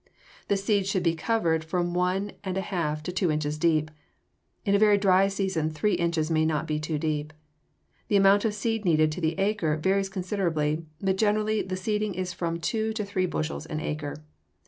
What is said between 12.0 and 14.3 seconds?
is from two to three bushels an acre.